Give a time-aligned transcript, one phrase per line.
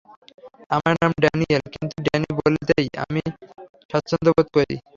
[0.75, 3.21] আমার নাম ড্যানিয়েল, কিন্তু ড্যানি বলতেই আমি
[3.89, 4.75] স্বাচ্ছন্দ্যবোধ করি।